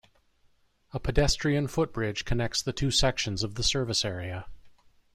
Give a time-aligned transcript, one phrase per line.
[0.93, 4.47] A pedestrian footbridge connects the two sections of the service area.